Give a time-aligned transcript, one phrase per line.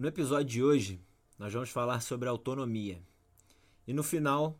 [0.00, 0.98] No episódio de hoje,
[1.38, 3.02] nós vamos falar sobre autonomia.
[3.86, 4.58] E no final,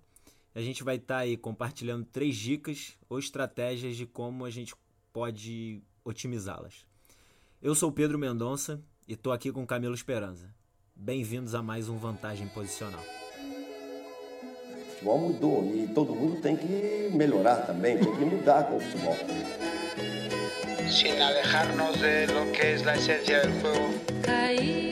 [0.54, 4.74] a gente vai estar tá aí compartilhando três dicas ou estratégias de como a gente
[5.14, 6.84] pode otimizá-las.
[7.62, 10.54] Eu sou Pedro Mendonça e estou aqui com Camilo Esperança.
[10.94, 13.00] Bem-vindos a mais um Vantagem Posicional.
[13.00, 18.80] O futebol mudou e todo mundo tem que melhorar também, tem que mudar com o
[18.80, 19.16] futebol.
[20.90, 24.20] Sin alejarnos de lo que es la esencia del juego.
[24.22, 24.89] Caía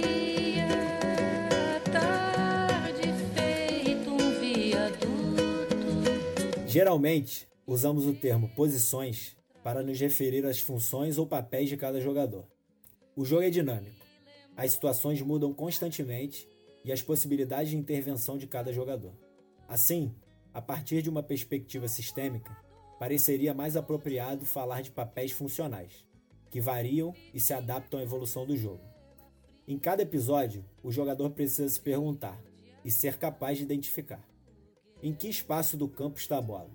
[6.79, 12.47] Geralmente, usamos o termo posições para nos referir às funções ou papéis de cada jogador.
[13.17, 14.07] O jogo é dinâmico.
[14.57, 16.49] As situações mudam constantemente
[16.85, 19.13] e as possibilidades de intervenção de cada jogador.
[19.67, 20.15] Assim,
[20.55, 22.57] a partir de uma perspectiva sistêmica,
[22.97, 26.07] pareceria mais apropriado falar de papéis funcionais,
[26.49, 28.85] que variam e se adaptam à evolução do jogo.
[29.67, 32.41] Em cada episódio, o jogador precisa se perguntar
[32.85, 34.25] e ser capaz de identificar:
[35.03, 36.71] em que espaço do campo está a bola?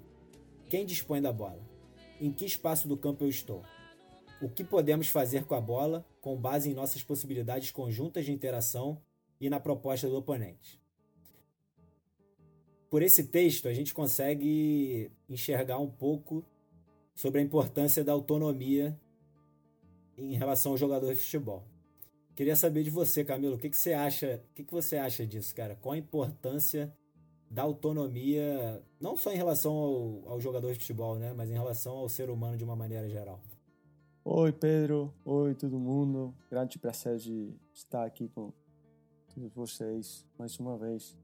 [0.69, 1.61] Quem dispõe da bola?
[2.19, 3.63] Em que espaço do campo eu estou?
[4.41, 9.01] O que podemos fazer com a bola com base em nossas possibilidades conjuntas de interação
[9.39, 10.81] e na proposta do oponente?
[12.89, 16.45] Por esse texto, a gente consegue enxergar um pouco
[17.15, 18.99] sobre a importância da autonomia
[20.17, 21.67] em relação ao jogador de futebol.
[22.35, 24.43] Queria saber de você, Camilo, o que, que você acha?
[24.51, 25.75] O que, que você acha disso, cara?
[25.75, 26.95] Qual a importância
[27.53, 31.97] da autonomia, não só em relação ao, ao jogador de futebol, né, mas em relação
[31.97, 33.39] ao ser humano de uma maneira geral.
[34.25, 35.13] Oi, Pedro.
[35.23, 36.33] Oi, todo mundo.
[36.49, 38.51] Grande prazer de estar aqui com
[39.31, 41.15] todos vocês mais uma vez.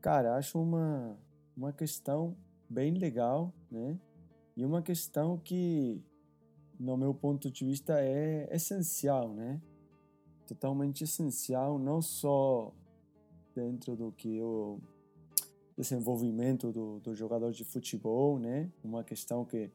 [0.00, 1.18] Cara, acho uma,
[1.56, 2.36] uma questão
[2.70, 3.98] bem legal, né?
[4.56, 6.00] E uma questão que,
[6.78, 9.60] no meu ponto de vista, é essencial, né?
[10.46, 12.72] Totalmente essencial, não só
[13.56, 14.80] dentro do que eu
[15.76, 18.70] desenvolvimento do, do jogador de futebol, né?
[18.82, 19.70] Uma questão que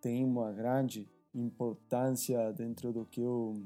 [0.00, 3.62] tem uma grande importância dentro do que o,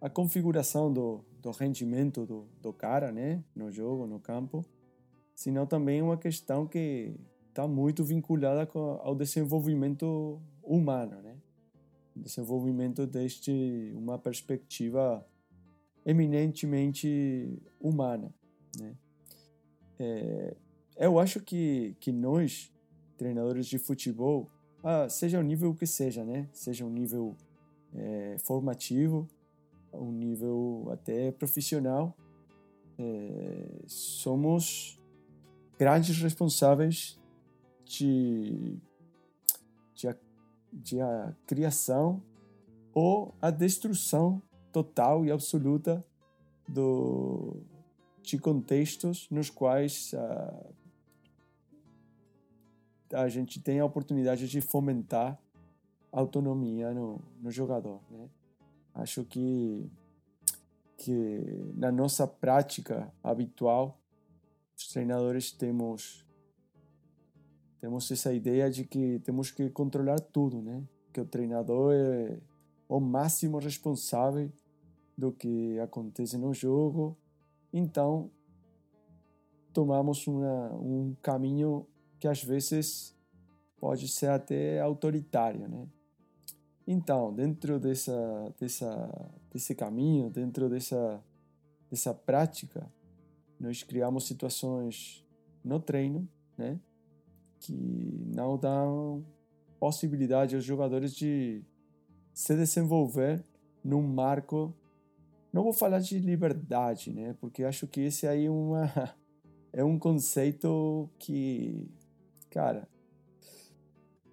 [0.00, 3.42] a configuração do, do rendimento do, do cara, né?
[3.54, 4.64] No jogo, no campo,
[5.34, 7.14] senão também uma questão que
[7.48, 11.36] está muito vinculada com, ao desenvolvimento humano, né?
[12.14, 15.24] Desenvolvimento deste uma perspectiva
[16.04, 18.34] eminentemente humana,
[18.78, 18.96] né?
[19.98, 20.56] É,
[20.96, 22.72] eu acho que, que nós,
[23.16, 24.48] treinadores de futebol,
[24.82, 26.48] ah, seja o nível que seja, né?
[26.52, 27.36] Seja um nível
[27.94, 29.28] é, formativo,
[29.92, 32.14] um nível até profissional,
[32.98, 35.00] é, somos
[35.78, 37.20] grandes responsáveis
[37.84, 38.78] de,
[39.94, 40.16] de, a,
[40.72, 42.22] de a criação
[42.94, 44.42] ou a destruição
[44.72, 46.04] total e absoluta
[46.68, 47.56] do,
[48.22, 50.74] de contextos nos quais uh,
[53.16, 55.40] a gente tem a oportunidade de fomentar
[56.12, 58.00] autonomia no, no jogador.
[58.10, 58.28] Né?
[58.94, 59.90] Acho que,
[60.96, 63.98] que na nossa prática habitual,
[64.76, 66.24] os treinadores temos
[67.78, 70.82] temos essa ideia de que temos que controlar tudo, né?
[71.12, 72.38] Que o treinador é
[72.88, 74.50] o máximo responsável
[75.16, 77.16] do que acontece no jogo.
[77.72, 78.30] Então,
[79.72, 81.86] tomamos uma, um caminho
[82.18, 83.14] que às vezes
[83.78, 85.86] pode ser até autoritário, né?
[86.86, 91.22] Então, dentro dessa, dessa, desse caminho, dentro dessa,
[91.90, 92.88] dessa prática,
[93.58, 95.24] nós criamos situações
[95.64, 96.78] no treino, né?
[97.58, 97.72] Que
[98.34, 99.24] não dão
[99.80, 101.62] possibilidade aos jogadores de
[102.32, 103.44] se desenvolver
[103.82, 104.72] num marco.
[105.52, 107.34] Não vou falar de liberdade, né?
[107.40, 108.90] Porque acho que esse aí é uma
[109.72, 111.90] é um conceito que
[112.56, 112.88] cara,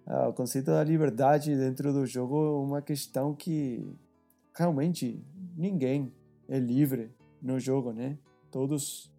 [0.06, 3.86] ah, o conceito da liberdade dentro do jogo é uma questão que
[4.54, 5.22] realmente
[5.54, 6.10] ninguém
[6.48, 8.18] é livre no jogo, né?
[8.50, 9.12] Todos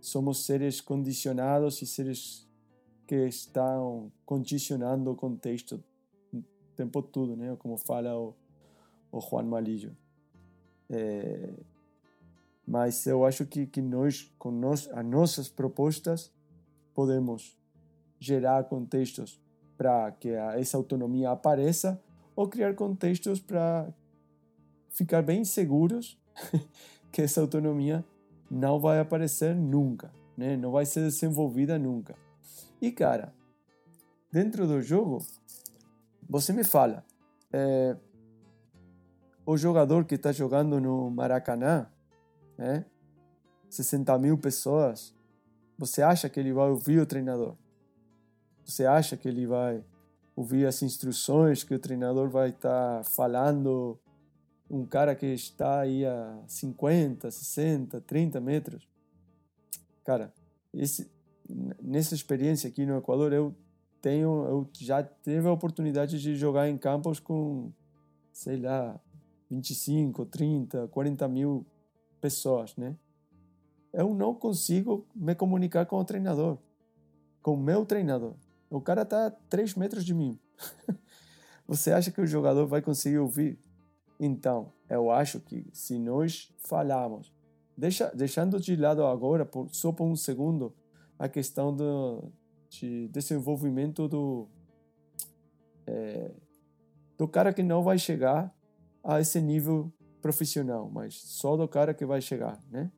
[0.00, 2.48] somos seres condicionados e seres
[3.06, 5.80] que estão condicionando o contexto
[6.34, 6.42] o
[6.76, 7.54] tempo todo, né?
[7.60, 8.34] Como fala o,
[9.12, 9.96] o Juan Malillo.
[10.90, 11.48] É,
[12.66, 16.32] mas eu acho que, que nós, com nós, as nossas propostas,
[16.92, 17.61] podemos
[18.22, 19.40] gerar contextos
[19.76, 22.00] para que essa autonomia apareça
[22.36, 23.92] ou criar contextos para
[24.88, 26.16] ficar bem seguros
[27.10, 28.04] que essa autonomia
[28.48, 30.56] não vai aparecer nunca, né?
[30.56, 32.14] não vai ser desenvolvida nunca.
[32.80, 33.34] E cara,
[34.30, 35.18] dentro do jogo,
[36.28, 37.04] você me fala,
[37.52, 37.96] é,
[39.44, 41.88] o jogador que está jogando no Maracanã,
[42.56, 42.84] né?
[43.68, 45.12] 60 mil pessoas,
[45.76, 47.56] você acha que ele vai ouvir o treinador?
[48.64, 49.84] Você acha que ele vai
[50.34, 53.98] ouvir as instruções que o treinador vai estar tá falando?
[54.70, 58.88] Um cara que está aí a 50, 60, 30 metros.
[60.04, 60.32] Cara,
[60.72, 61.10] esse,
[61.80, 63.54] nessa experiência aqui no Equador, eu
[64.00, 67.70] tenho, eu já tive a oportunidade de jogar em campos com,
[68.32, 68.98] sei lá,
[69.50, 71.66] 25, 30, 40 mil
[72.20, 72.96] pessoas, né?
[73.92, 76.56] Eu não consigo me comunicar com o treinador,
[77.42, 78.34] com o meu treinador.
[78.72, 80.38] O cara está a 3 metros de mim.
[81.68, 83.58] Você acha que o jogador vai conseguir ouvir?
[84.18, 87.30] Então, eu acho que se nós falarmos,
[87.76, 90.74] deixa, deixando de lado agora, por, só por um segundo,
[91.18, 92.32] a questão do,
[92.70, 94.48] de desenvolvimento do,
[95.86, 96.30] é,
[97.18, 98.56] do cara que não vai chegar
[99.04, 99.92] a esse nível
[100.22, 102.90] profissional, mas só do cara que vai chegar, né?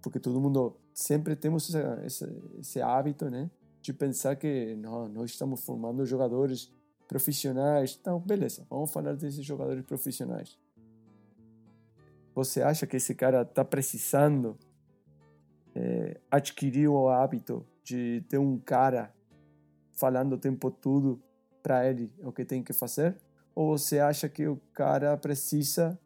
[0.00, 2.24] Porque todo mundo sempre temos esse,
[2.58, 3.50] esse hábito, né?
[3.86, 6.72] De pensar que não, nós estamos formando jogadores
[7.06, 7.96] profissionais.
[8.00, 10.58] Então, beleza, vamos falar desses jogadores profissionais.
[12.34, 14.58] Você acha que esse cara está precisando
[15.72, 19.14] é, adquirir o hábito de ter um cara
[19.92, 21.22] falando o tempo todo
[21.62, 23.16] para ele o que tem que fazer?
[23.54, 25.96] Ou você acha que o cara precisa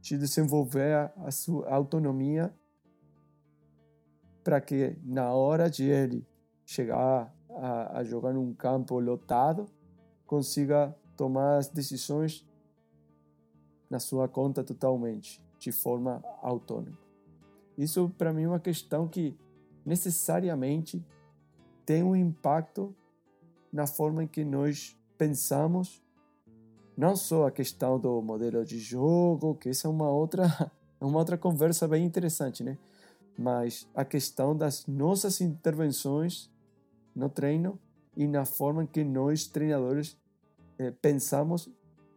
[0.00, 2.52] de desenvolver a sua autonomia
[4.42, 6.26] para que na hora de ele
[6.68, 9.66] chegar a, a jogar num campo lotado
[10.26, 12.46] consiga tomar as decisões
[13.88, 16.98] na sua conta totalmente, de forma autônoma.
[17.78, 19.34] Isso para mim é uma questão que
[19.82, 21.02] necessariamente
[21.86, 22.94] tem um impacto
[23.72, 26.04] na forma em que nós pensamos
[26.94, 30.70] não só a questão do modelo de jogo, que essa é uma outra,
[31.00, 32.76] uma outra conversa bem interessante, né?
[33.38, 36.50] Mas a questão das nossas intervenções
[37.18, 37.78] no treino
[38.16, 40.16] e na forma que nós, treinadores,
[40.78, 41.68] eh, pensamos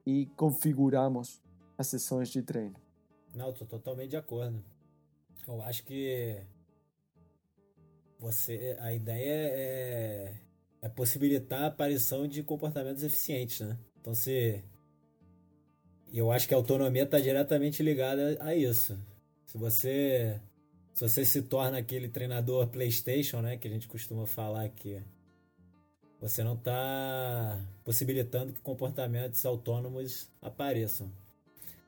[0.06, 1.42] e configuramos
[1.78, 2.76] as sessões de treino.
[3.34, 4.64] Não, estou totalmente de acordo.
[5.48, 6.42] Eu acho que
[8.20, 10.36] você, a ideia é,
[10.82, 13.80] é possibilitar a aparição de comportamentos eficientes, né?
[14.00, 14.64] Então, se
[16.14, 19.00] eu acho que a autonomia está diretamente ligada a isso.
[19.46, 20.40] Se você
[21.02, 25.02] se você se torna aquele treinador PlayStation, né, que a gente costuma falar aqui,
[26.20, 31.12] você não está possibilitando que comportamentos autônomos apareçam.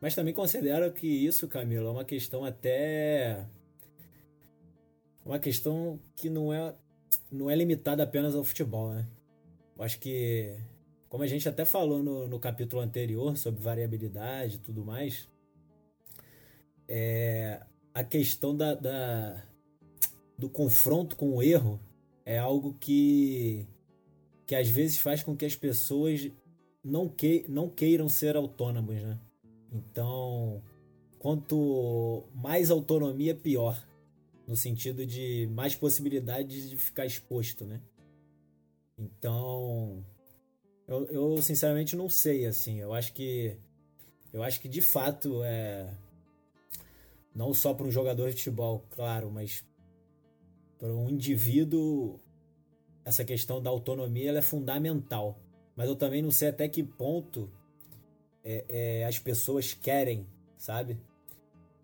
[0.02, 3.46] Mas também considero que isso, Camilo, é uma questão até
[5.24, 6.74] uma questão que não é
[7.32, 9.08] não é limitada apenas ao futebol, né?
[9.78, 10.58] Eu acho que
[11.08, 15.30] como a gente até falou no, no capítulo anterior sobre variabilidade e tudo mais,
[16.88, 17.64] é,
[17.94, 19.44] a questão da, da,
[20.38, 21.80] do confronto com o erro
[22.26, 23.68] é algo que,
[24.46, 26.32] que às vezes faz com que as pessoas
[26.84, 29.20] não, que, não queiram ser autônomas, né?
[29.72, 30.62] Então,
[31.20, 33.82] quanto mais autonomia, pior.
[34.46, 37.82] No sentido de mais possibilidades de ficar exposto, né?
[38.98, 40.04] Então,
[40.86, 42.80] eu, eu sinceramente não sei, assim.
[42.80, 43.56] Eu acho que.
[44.34, 45.90] Eu acho que de fato é.
[47.36, 49.66] Não só para um jogador de futebol, claro, mas
[50.78, 52.20] para um indivíduo,
[53.04, 55.40] essa questão da autonomia é fundamental.
[55.76, 57.50] Mas eu também não sei até que ponto
[58.44, 61.00] é, é, as pessoas querem, sabe?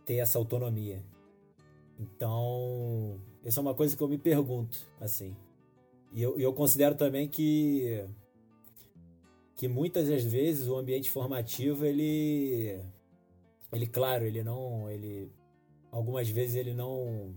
[0.06, 1.04] Ter essa autonomia.
[2.00, 5.36] Então, essa é uma coisa que eu me pergunto, assim.
[6.12, 8.06] E eu, eu considero também que
[9.56, 12.82] que muitas das vezes o ambiente formativo ele
[13.74, 15.30] ele claro ele não ele
[15.92, 17.34] algumas vezes ele não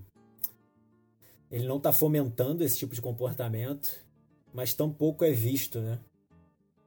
[1.50, 4.04] ele não está fomentando esse tipo de comportamento
[4.52, 5.98] mas tampouco é visto né?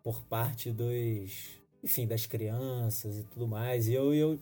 [0.03, 3.87] Por parte dos enfim das crianças e tudo mais.
[3.87, 4.39] E eu eu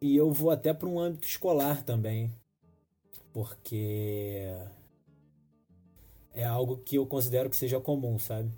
[0.00, 2.30] e eu vou até para um âmbito escolar também
[3.32, 4.46] porque
[6.32, 8.50] é algo que eu considero que seja comum sabe?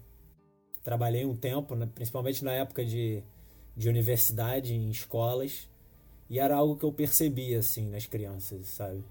[0.82, 3.22] Trabalhei um tempo, né, principalmente na época de,
[3.76, 5.68] de universidade, em escolas,
[6.30, 9.04] e era algo que eu percebia, assim, nas crianças, sabe?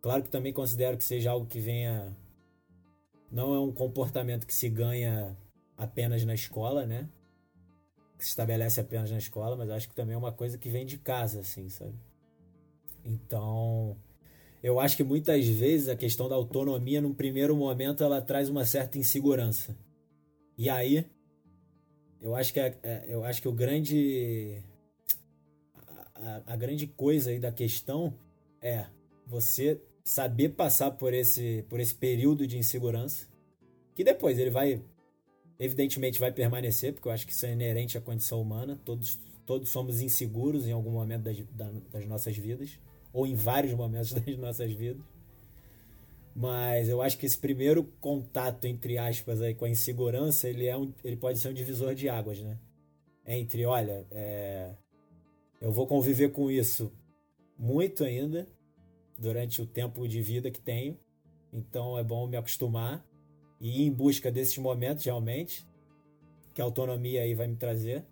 [0.00, 2.16] Claro que também considero que seja algo que venha.
[3.30, 5.36] Não é um comportamento que se ganha
[5.76, 7.08] apenas na escola, né?
[8.18, 10.86] Que se estabelece apenas na escola, mas acho que também é uma coisa que vem
[10.86, 11.94] de casa, assim, sabe?
[13.04, 13.96] Então,
[14.62, 18.64] eu acho que muitas vezes a questão da autonomia, num primeiro momento, ela traz uma
[18.64, 19.74] certa insegurança
[20.56, 21.06] e aí,
[22.20, 24.62] eu acho que, é, eu acho que o grande.
[26.22, 28.14] A, a, grande coisa aí da questão
[28.60, 28.86] é
[29.26, 33.26] você saber passar por esse, por esse período de insegurança,
[33.94, 34.80] que depois ele vai,
[35.58, 38.80] evidentemente, vai permanecer, porque eu acho que isso é inerente à condição humana.
[38.84, 41.36] Todos, todos somos inseguros em algum momento das,
[41.90, 42.78] das nossas vidas,
[43.12, 45.02] ou em vários momentos das nossas vidas.
[46.34, 50.76] Mas eu acho que esse primeiro contato, entre aspas, aí, com a insegurança, ele, é
[50.76, 52.58] um, ele pode ser um divisor de águas, né?
[53.26, 54.70] Entre, olha, é,
[55.62, 56.92] eu vou conviver com isso
[57.56, 58.48] muito ainda,
[59.16, 60.98] durante o tempo de vida que tenho.
[61.52, 63.06] Então é bom me acostumar
[63.60, 65.64] e ir em busca desses momentos realmente,
[66.52, 68.04] que a autonomia aí vai me trazer.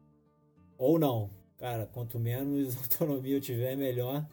[0.78, 1.28] Ou não.
[1.58, 4.24] Cara, quanto menos autonomia eu tiver, melhor,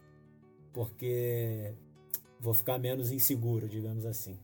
[0.71, 1.73] porque
[2.39, 4.37] vou ficar menos inseguro, digamos assim.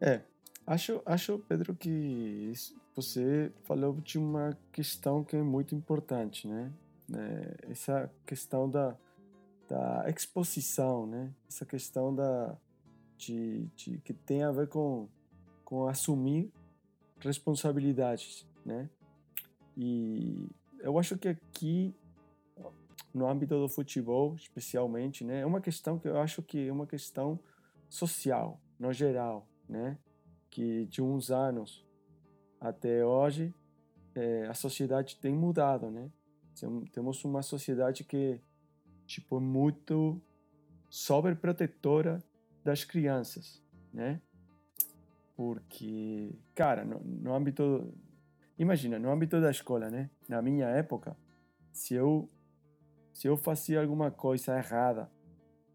[0.00, 0.20] É,
[0.64, 6.72] acho, acho Pedro, que isso, você falou de uma questão que é muito importante, né?
[7.14, 8.96] É, essa questão da,
[9.68, 11.32] da exposição, né?
[11.48, 12.56] Essa questão da,
[13.16, 15.08] de, de, que tem a ver com,
[15.64, 16.52] com assumir
[17.20, 18.88] responsabilidades, né?
[19.76, 20.48] E
[20.80, 21.94] eu acho que aqui
[23.12, 26.86] no âmbito do futebol, especialmente, né, é uma questão que eu acho que é uma
[26.86, 27.40] questão
[27.88, 29.98] social, no geral, né,
[30.50, 31.84] que de uns anos
[32.60, 33.54] até hoje
[34.14, 36.10] é, a sociedade tem mudado, né?
[36.92, 38.40] Temos uma sociedade que
[39.06, 40.20] tipo muito
[40.88, 42.22] sobreprotetora
[42.64, 44.20] das crianças, né?
[45.36, 47.92] Porque, cara, no, no âmbito
[48.58, 50.10] imagina, no âmbito da escola, né?
[50.28, 51.16] Na minha época,
[51.72, 52.28] se eu
[53.12, 55.10] se eu fazia alguma coisa errada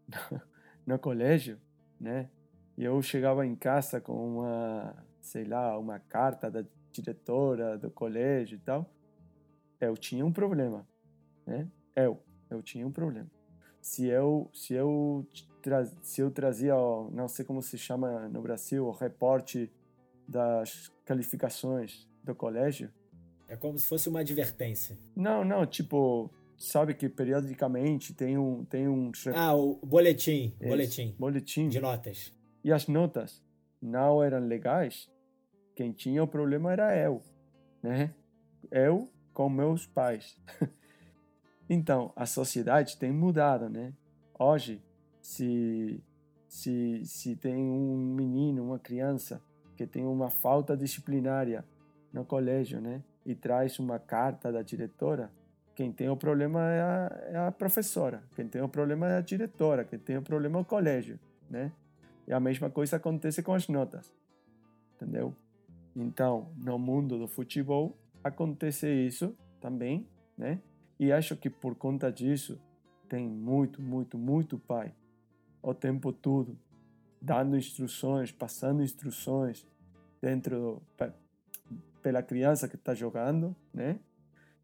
[0.86, 1.58] no, colégio,
[2.00, 2.30] né?
[2.78, 8.56] E eu chegava em casa com uma, sei lá, uma carta da diretora do colégio
[8.56, 8.88] e tal,
[9.82, 10.86] eu tinha um problema,
[11.46, 11.68] né?
[11.94, 13.30] Eu, eu tinha um problema.
[13.80, 15.26] Se eu, se eu,
[16.02, 16.74] se eu trazia,
[17.10, 19.70] não sei como se chama no Brasil, o reporte
[20.26, 22.92] das qualificações do colégio.
[23.48, 24.96] É como se fosse uma advertência.
[25.16, 31.14] Não, não, tipo, sabe que periodicamente tem um tem um ah o boletim Esse, boletim
[31.18, 33.42] boletim de notas e as notas
[33.80, 35.10] não eram legais
[35.74, 37.20] quem tinha o problema era eu
[37.82, 38.14] né
[38.70, 40.38] eu com meus pais
[41.68, 43.92] então a sociedade tem mudado né
[44.38, 44.82] hoje
[45.20, 46.02] se
[46.48, 49.42] se se tem um menino uma criança
[49.76, 51.64] que tem uma falta disciplinária
[52.12, 55.30] no colégio né e traz uma carta da diretora
[55.74, 59.20] quem tem o problema é a, é a, professora, quem tem o problema é a
[59.20, 61.72] diretora, quem tem o problema é o colégio, né?
[62.26, 64.12] E a mesma coisa acontece com as notas,
[64.94, 65.34] entendeu?
[65.96, 70.60] Então, no mundo do futebol acontece isso também, né?
[70.98, 72.60] E acho que por conta disso
[73.08, 74.94] tem muito, muito, muito pai
[75.62, 76.58] o tempo todo
[77.20, 79.66] dando instruções, passando instruções
[80.20, 81.12] dentro do,
[82.02, 84.00] pela criança que está jogando, né?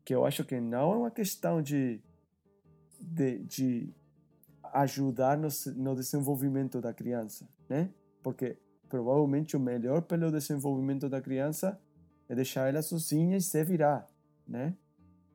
[0.09, 2.01] que eu acho que não é uma questão de,
[2.99, 3.95] de, de
[4.73, 7.91] ajudar no, no desenvolvimento da criança, né?
[8.23, 8.57] Porque
[8.89, 11.79] provavelmente o melhor pelo desenvolvimento da criança
[12.29, 14.07] é deixar ela sozinha e se virar,
[14.47, 14.75] né?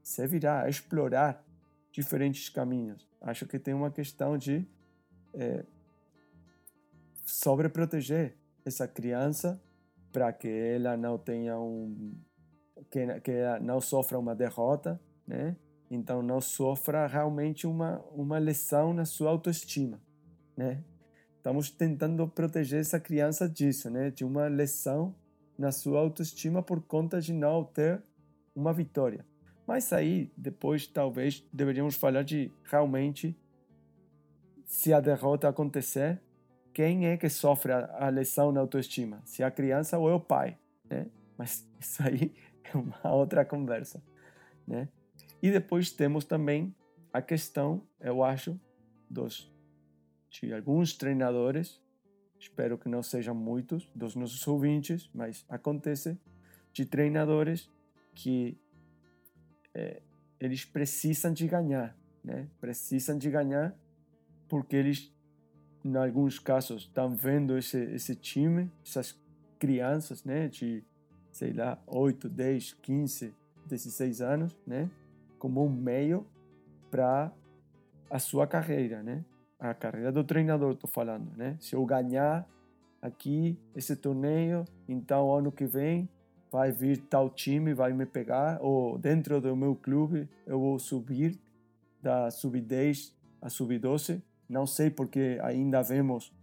[0.01, 1.43] Se virar, explorar
[1.91, 3.07] diferentes caminhos.
[3.21, 4.67] Acho que tem uma questão de
[5.33, 5.65] é,
[7.25, 8.35] sobreproteger
[8.65, 9.61] essa criança
[10.11, 12.15] para que ela não tenha um
[12.91, 13.31] que, que
[13.61, 15.55] não sofra uma derrota, né?
[15.89, 19.99] Então não sofra realmente uma uma lesão na sua autoestima,
[20.55, 20.83] né?
[21.37, 24.11] Estamos tentando proteger essa criança disso, né?
[24.11, 25.15] De uma lesão
[25.57, 28.01] na sua autoestima por conta de não ter
[28.55, 29.25] uma vitória.
[29.65, 33.37] Mas aí, depois, talvez, deveríamos falar de realmente,
[34.65, 36.21] se a derrota acontecer,
[36.73, 39.21] quem é que sofre a, lesão na autoestima?
[39.25, 40.57] Se é a criança ou é o pai,
[40.89, 41.07] né?
[41.37, 42.33] Mas isso aí
[42.63, 44.03] é uma outra conversa,
[44.67, 44.89] né?
[45.41, 46.75] E depois temos também
[47.11, 48.59] a questão, eu acho,
[49.09, 49.51] dos
[50.29, 51.79] de alguns treinadores,
[52.43, 56.17] espero que não sejam muitos dos nossos ouvintes, mas acontece
[56.73, 57.71] de treinadores
[58.13, 58.57] que
[59.73, 60.01] é,
[60.39, 62.49] eles precisam de ganhar, né?
[62.59, 63.73] Precisam de ganhar
[64.49, 65.11] porque eles,
[65.85, 69.17] em alguns casos, estão vendo esse esse time, essas
[69.57, 70.49] crianças, né?
[70.49, 70.83] De
[71.31, 73.33] sei lá, 8, 10, 15,
[73.65, 74.89] 16 anos, né?
[75.39, 76.27] Como um meio
[76.91, 77.31] para
[78.09, 79.23] a sua carreira, né?
[79.63, 81.55] A carreira do treinador, estou falando, né?
[81.61, 82.45] Se eu ganhar
[83.01, 86.09] aqui esse torneio, então ano que vem
[86.51, 91.39] vai vir tal time, vai me pegar, ou dentro do meu clube eu vou subir
[92.01, 96.33] da sub-10 a sub-12, Não sei porque ainda vemos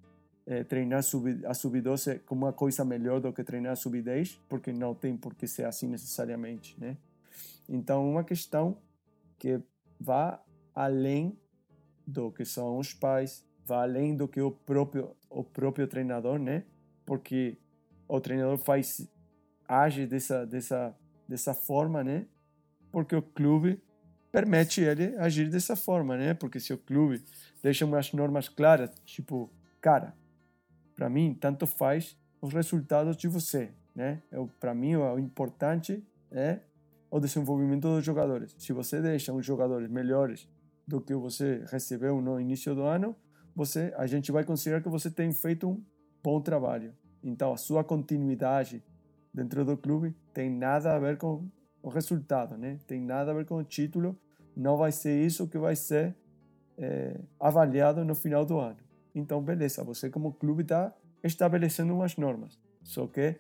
[0.47, 4.73] é, treinar sub, a sub-12 como uma coisa melhor do que treinar a sub-10, porque
[4.73, 6.97] não tem por que ser assim necessariamente, né?
[7.69, 8.79] Então, uma questão
[9.39, 9.61] que
[10.01, 10.43] vá
[10.75, 11.37] além
[12.11, 16.65] do que são os pais, vá além do que o próprio o próprio treinador, né?
[17.07, 17.57] Porque
[18.09, 19.09] o treinador faz
[19.69, 20.97] age dessa dessa
[21.29, 22.27] dessa forma, né?
[22.91, 23.81] Porque o clube
[24.33, 26.35] permite ele agir dessa forma, né?
[26.35, 27.23] Porque se o clube
[27.63, 29.51] deixa umas normas claras, tipo,
[29.81, 30.15] cara,
[30.97, 34.23] para mim tanto faz os resultados de você, né?
[34.59, 36.61] Para mim o importante é
[37.11, 38.55] o desenvolvimento dos jogadores.
[38.59, 40.49] Se você deixa os jogadores melhores
[40.91, 43.15] do que você recebeu no início do ano,
[43.55, 45.83] você, a gente vai considerar que você tem feito um
[46.23, 46.93] bom trabalho.
[47.23, 48.83] Então, a sua continuidade
[49.33, 51.49] dentro do clube tem nada a ver com
[51.81, 52.79] o resultado, né?
[52.89, 54.19] Tem nada a ver com o título.
[54.57, 56.17] Não vai ser isso que vai ser
[56.77, 58.79] é, avaliado no final do ano.
[59.15, 60.93] Então, beleza, você como clube está
[61.23, 62.59] estabelecendo umas normas.
[62.83, 63.37] Só que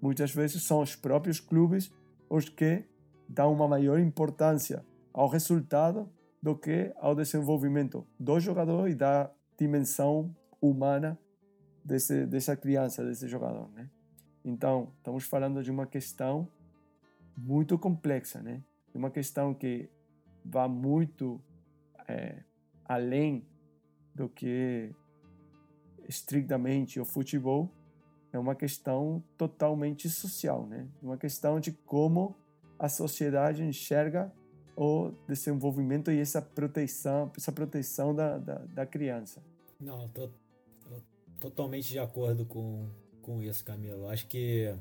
[0.00, 1.92] muitas vezes são os próprios clubes
[2.28, 2.84] os que
[3.28, 4.82] dão uma maior importância
[5.12, 6.08] ao resultado
[6.42, 11.18] do que ao desenvolvimento do jogador e da dimensão humana
[11.84, 13.90] desse, dessa criança, desse jogador, né?
[14.44, 16.48] Então, estamos falando de uma questão
[17.36, 18.62] muito complexa, né?
[18.94, 19.90] Uma questão que
[20.44, 21.40] vai muito
[22.08, 22.42] é,
[22.84, 23.46] além
[24.14, 24.94] do que
[26.08, 27.70] estritamente o futebol.
[28.32, 30.88] É uma questão totalmente social, né?
[31.02, 32.34] Uma questão de como
[32.78, 34.32] a sociedade enxerga
[34.76, 39.42] o desenvolvimento e essa proteção, essa proteção da, da, da criança.
[39.78, 40.96] Não, tô, tô,
[41.40, 42.88] totalmente de acordo com,
[43.22, 44.08] com isso, Camilo.
[44.08, 44.74] Acho que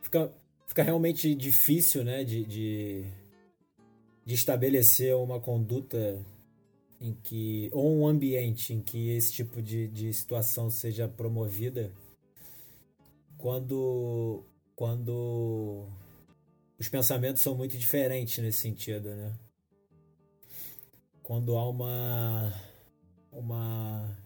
[0.00, 0.32] fica,
[0.66, 3.04] fica realmente difícil, né, de, de,
[4.24, 6.24] de estabelecer uma conduta
[7.00, 11.92] em que ou um ambiente em que esse tipo de, de situação seja promovida
[13.36, 14.42] quando
[14.74, 15.86] quando
[16.78, 19.32] os pensamentos são muito diferentes nesse sentido, né?
[21.22, 22.52] Quando há uma
[23.32, 24.16] uma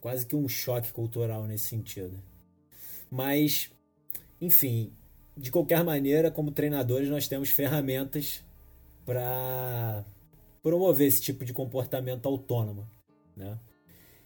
[0.00, 2.22] quase que um choque cultural nesse sentido.
[3.10, 3.70] Mas,
[4.40, 4.92] enfim,
[5.36, 8.42] de qualquer maneira, como treinadores, nós temos ferramentas
[9.04, 10.04] para
[10.62, 12.88] promover esse tipo de comportamento autônomo,
[13.36, 13.58] né?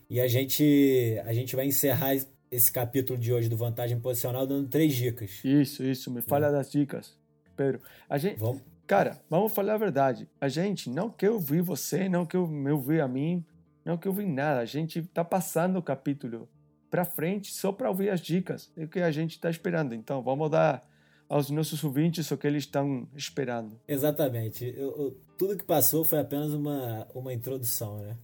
[0.08, 2.16] E a gente a gente vai encerrar
[2.50, 5.40] esse capítulo de hoje do vantagem posicional dando três dicas.
[5.44, 6.10] Isso, isso.
[6.10, 6.52] Me fala né?
[6.52, 7.19] das dicas.
[7.60, 7.82] Pedro.
[8.08, 8.62] A gente, vamos.
[8.86, 10.26] Cara, vamos falar a verdade.
[10.40, 13.44] A gente não quer ouvir você, não quer me ouvir a mim,
[13.84, 14.60] não quer ouvir nada.
[14.60, 16.48] A gente tá passando o capítulo
[16.90, 18.72] para frente só para ouvir as dicas.
[18.74, 19.94] É o que a gente está esperando.
[19.94, 20.82] Então, vamos dar
[21.28, 23.78] aos nossos ouvintes o que eles estão esperando.
[23.86, 24.64] Exatamente.
[24.64, 28.16] Eu, eu, tudo que passou foi apenas uma, uma introdução, né?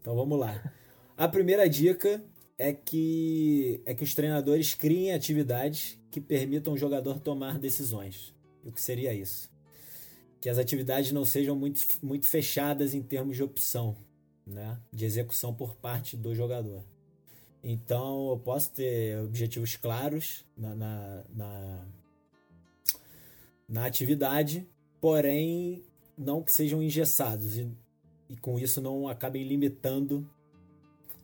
[0.00, 0.72] Então, vamos lá.
[1.16, 2.22] A primeira dica
[2.56, 8.34] é que, é que os treinadores criem atividades que permitam o jogador tomar decisões.
[8.64, 9.50] E o que seria isso?
[10.40, 13.96] Que as atividades não sejam muito, muito fechadas em termos de opção,
[14.46, 14.78] né?
[14.92, 16.82] de execução por parte do jogador.
[17.62, 21.84] Então eu posso ter objetivos claros na, na, na,
[23.68, 24.66] na atividade,
[25.00, 25.84] porém
[26.16, 27.70] não que sejam engessados e,
[28.28, 30.28] e com isso não acabem limitando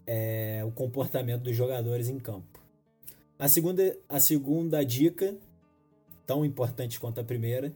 [0.07, 2.61] é, o comportamento dos jogadores em campo.
[3.39, 5.37] A segunda, a segunda dica
[6.27, 7.73] tão importante quanto a primeira,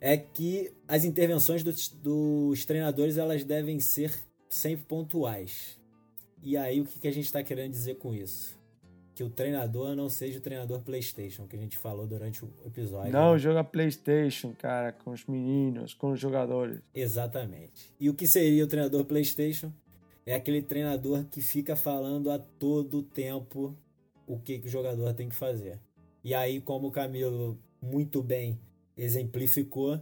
[0.00, 4.12] é que as intervenções dos, dos treinadores elas devem ser
[4.48, 5.78] sempre pontuais.
[6.42, 8.58] E aí o que, que a gente está querendo dizer com isso?
[9.14, 13.12] Que o treinador não seja o treinador PlayStation, que a gente falou durante o episódio.
[13.12, 13.38] Não né?
[13.38, 16.80] joga PlayStation, cara, com os meninos, com os jogadores.
[16.94, 17.92] Exatamente.
[18.00, 19.70] E o que seria o treinador PlayStation?
[20.24, 23.76] É aquele treinador que fica falando a todo tempo
[24.26, 25.78] o que, que o jogador tem que fazer.
[26.22, 28.60] E aí, como o Camilo muito bem
[28.96, 30.00] exemplificou,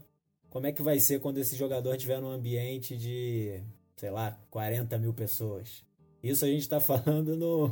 [0.51, 3.63] como é que vai ser quando esse jogador estiver num ambiente de,
[3.97, 5.85] sei lá, 40 mil pessoas?
[6.23, 7.69] Isso a gente está falando no,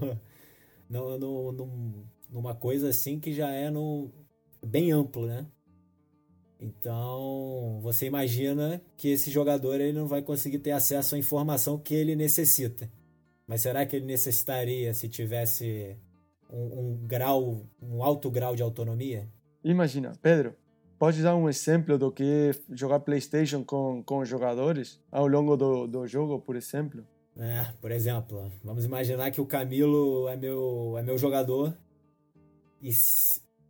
[0.88, 4.10] no, no, no, numa coisa assim que já é no,
[4.64, 5.46] bem amplo, né?
[6.58, 11.94] Então, você imagina que esse jogador ele não vai conseguir ter acesso à informação que
[11.94, 12.90] ele necessita.
[13.46, 15.96] Mas será que ele necessitaria se tivesse
[16.50, 19.28] um, um grau, um alto grau de autonomia?
[19.62, 20.54] Imagina, Pedro,
[20.98, 25.86] pode dar um exemplo do que é jogar PlayStation com, com jogadores ao longo do,
[25.86, 27.04] do jogo, por exemplo?
[27.38, 31.76] É, por exemplo, vamos imaginar que o Camilo é meu, é meu jogador
[32.80, 32.90] e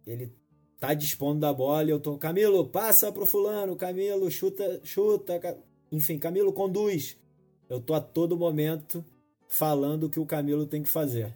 [0.06, 0.32] ele
[0.78, 5.58] tá dispondo da bola e eu tô, Camilo, passa pro fulano, Camilo, chuta, chuta,
[5.90, 7.16] enfim, Camilo conduz.
[7.68, 9.04] eu tô a todo momento
[9.48, 11.34] falando o que o Camilo tem que fazer.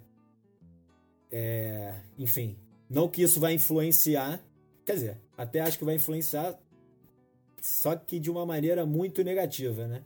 [1.30, 2.56] É, enfim,
[2.88, 4.42] não que isso vai influenciar,
[4.84, 6.58] quer dizer, até acho que vai influenciar,
[7.60, 10.02] só que de uma maneira muito negativa, né?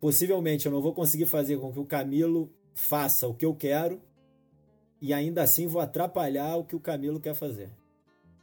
[0.00, 4.02] Possivelmente eu não vou conseguir fazer com que o Camilo faça o que eu quero
[5.00, 7.70] e ainda assim vou atrapalhar o que o Camilo quer fazer.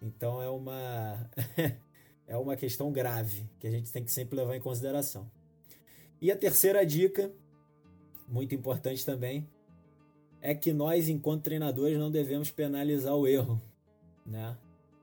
[0.02, 1.30] Então é uma
[2.26, 5.30] é uma questão grave que a gente tem que sempre levar em consideração.
[6.20, 7.32] E a terceira dica,
[8.28, 9.48] muito importante também,
[10.42, 13.62] é que nós, enquanto treinadores, não devemos penalizar o erro,
[14.26, 14.58] né?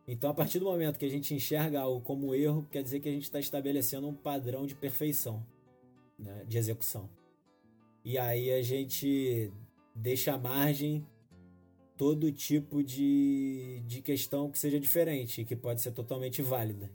[0.06, 3.08] Então, a partir do momento que a gente enxerga algo como erro, quer dizer que
[3.08, 5.44] a gente está estabelecendo um padrão de perfeição,
[6.18, 6.44] né?
[6.48, 7.10] de execução.
[8.02, 9.52] E aí a gente
[9.94, 11.06] deixa à margem
[11.94, 16.90] todo tipo de, de questão que seja diferente, que pode ser totalmente válida.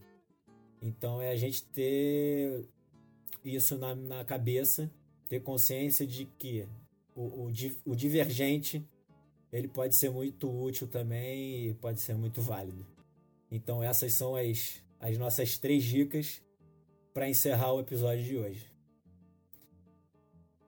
[0.81, 2.65] Então, é a gente ter
[3.45, 4.91] isso na, na cabeça,
[5.29, 6.67] ter consciência de que
[7.15, 7.51] o, o,
[7.85, 8.87] o divergente
[9.51, 12.85] ele pode ser muito útil também e pode ser muito válido.
[13.51, 16.41] Então essas são as, as nossas três dicas
[17.13, 18.73] para encerrar o episódio de hoje.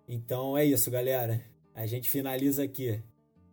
[0.08, 1.44] Então é isso, galera.
[1.74, 3.02] A gente finaliza aqui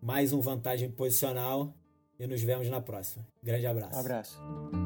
[0.03, 1.75] mais um vantagem posicional
[2.19, 3.27] e nos vemos na próxima.
[3.43, 3.99] Grande abraço.
[3.99, 4.82] abraço.